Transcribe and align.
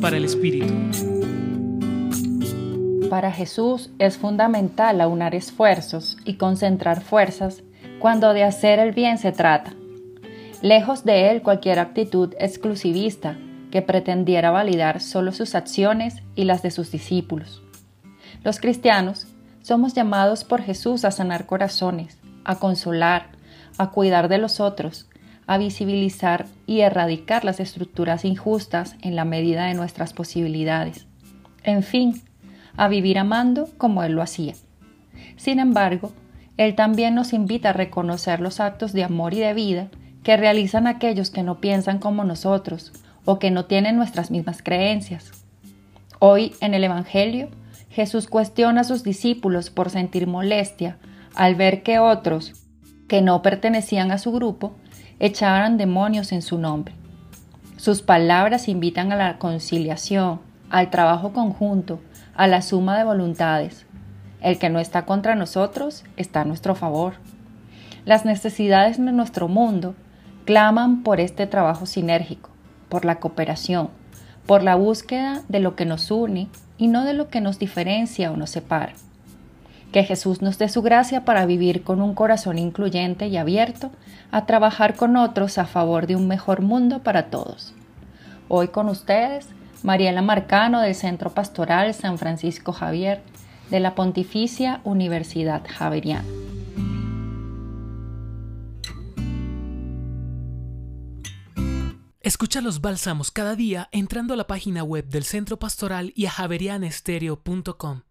Para 0.00 0.16
el 0.16 0.24
Espíritu. 0.24 0.72
Para 3.10 3.30
Jesús 3.30 3.90
es 3.98 4.16
fundamental 4.16 5.00
aunar 5.00 5.34
esfuerzos 5.34 6.16
y 6.24 6.34
concentrar 6.34 7.02
fuerzas 7.02 7.62
cuando 7.98 8.32
de 8.32 8.44
hacer 8.44 8.78
el 8.78 8.92
bien 8.92 9.18
se 9.18 9.30
trata. 9.30 9.74
Lejos 10.62 11.04
de 11.04 11.30
él 11.30 11.42
cualquier 11.42 11.80
actitud 11.80 12.34
exclusivista 12.38 13.36
que 13.70 13.82
pretendiera 13.82 14.50
validar 14.50 15.00
solo 15.00 15.32
sus 15.32 15.54
acciones 15.54 16.22
y 16.34 16.44
las 16.44 16.62
de 16.62 16.70
sus 16.70 16.90
discípulos. 16.90 17.62
Los 18.42 18.58
cristianos 18.58 19.26
somos 19.60 19.92
llamados 19.92 20.44
por 20.44 20.62
Jesús 20.62 21.04
a 21.04 21.10
sanar 21.10 21.44
corazones, 21.44 22.18
a 22.44 22.58
consolar, 22.58 23.28
a 23.76 23.90
cuidar 23.90 24.28
de 24.28 24.38
los 24.38 24.60
otros, 24.60 25.08
a 25.46 25.58
visibilizar 25.58 26.46
y 26.66 26.80
erradicar 26.80 27.44
las 27.44 27.60
estructuras 27.60 28.24
injustas 28.24 28.96
en 29.02 29.16
la 29.16 29.24
medida 29.24 29.66
de 29.66 29.74
nuestras 29.74 30.12
posibilidades. 30.12 31.06
En 31.64 31.82
fin, 31.82 32.22
a 32.76 32.88
vivir 32.88 33.18
amando 33.18 33.68
como 33.78 34.02
Él 34.02 34.12
lo 34.12 34.22
hacía. 34.22 34.54
Sin 35.36 35.58
embargo, 35.58 36.12
Él 36.56 36.74
también 36.74 37.14
nos 37.14 37.32
invita 37.32 37.70
a 37.70 37.74
reconocer 37.74 38.40
los 38.40 38.60
actos 38.60 38.92
de 38.92 39.04
amor 39.04 39.34
y 39.34 39.40
de 39.40 39.54
vida 39.54 39.88
que 40.22 40.36
realizan 40.36 40.86
aquellos 40.86 41.30
que 41.30 41.42
no 41.42 41.60
piensan 41.60 41.98
como 41.98 42.24
nosotros 42.24 42.92
o 43.24 43.38
que 43.38 43.50
no 43.50 43.64
tienen 43.64 43.96
nuestras 43.96 44.30
mismas 44.30 44.62
creencias. 44.62 45.30
Hoy, 46.18 46.54
en 46.60 46.74
el 46.74 46.84
Evangelio, 46.84 47.48
Jesús 47.90 48.26
cuestiona 48.26 48.82
a 48.82 48.84
sus 48.84 49.02
discípulos 49.02 49.70
por 49.70 49.90
sentir 49.90 50.26
molestia 50.26 50.98
al 51.34 51.54
ver 51.54 51.82
que 51.82 51.98
otros, 51.98 52.52
que 53.08 53.22
no 53.22 53.42
pertenecían 53.42 54.10
a 54.10 54.18
su 54.18 54.32
grupo, 54.32 54.74
echaban 55.20 55.76
demonios 55.76 56.32
en 56.32 56.42
su 56.42 56.58
nombre. 56.58 56.94
Sus 57.76 58.02
palabras 58.02 58.68
invitan 58.68 59.12
a 59.12 59.16
la 59.16 59.38
conciliación, 59.38 60.40
al 60.70 60.90
trabajo 60.90 61.32
conjunto, 61.32 62.00
a 62.34 62.46
la 62.46 62.62
suma 62.62 62.96
de 62.96 63.04
voluntades. 63.04 63.86
El 64.40 64.58
que 64.58 64.70
no 64.70 64.78
está 64.78 65.04
contra 65.04 65.34
nosotros 65.34 66.04
está 66.16 66.42
a 66.42 66.44
nuestro 66.44 66.74
favor. 66.74 67.14
Las 68.04 68.24
necesidades 68.24 68.98
de 68.98 69.12
nuestro 69.12 69.48
mundo 69.48 69.94
claman 70.44 71.02
por 71.02 71.20
este 71.20 71.46
trabajo 71.46 71.86
sinérgico, 71.86 72.50
por 72.88 73.04
la 73.04 73.20
cooperación, 73.20 73.90
por 74.46 74.62
la 74.62 74.74
búsqueda 74.74 75.42
de 75.48 75.60
lo 75.60 75.76
que 75.76 75.86
nos 75.86 76.10
une 76.10 76.48
y 76.78 76.88
no 76.88 77.04
de 77.04 77.14
lo 77.14 77.28
que 77.28 77.40
nos 77.40 77.58
diferencia 77.58 78.32
o 78.32 78.36
nos 78.36 78.50
separa. 78.50 78.92
Que 79.92 80.04
Jesús 80.04 80.40
nos 80.40 80.58
dé 80.58 80.68
su 80.70 80.80
gracia 80.80 81.24
para 81.24 81.44
vivir 81.44 81.82
con 81.82 82.00
un 82.00 82.14
corazón 82.14 82.58
incluyente 82.58 83.28
y 83.28 83.36
abierto 83.36 83.90
a 84.30 84.46
trabajar 84.46 84.96
con 84.96 85.16
otros 85.16 85.58
a 85.58 85.66
favor 85.66 86.06
de 86.06 86.16
un 86.16 86.26
mejor 86.26 86.62
mundo 86.62 87.00
para 87.00 87.30
todos. 87.30 87.74
Hoy 88.48 88.68
con 88.68 88.88
ustedes, 88.88 89.46
Mariela 89.82 90.22
Marcano 90.22 90.80
del 90.80 90.94
Centro 90.94 91.30
Pastoral 91.30 91.92
San 91.92 92.16
Francisco 92.16 92.72
Javier 92.72 93.20
de 93.70 93.80
la 93.80 93.94
Pontificia 93.94 94.80
Universidad 94.84 95.62
Javeriana. 95.68 96.24
Escucha 102.20 102.60
los 102.60 102.80
bálsamos 102.80 103.30
cada 103.30 103.56
día 103.56 103.88
entrando 103.90 104.34
a 104.34 104.36
la 104.36 104.46
página 104.46 104.84
web 104.84 105.06
del 105.08 105.24
Centro 105.24 105.58
Pastoral 105.58 106.12
y 106.14 106.26
a 106.26 106.30
javerianestereo.com. 106.30 108.02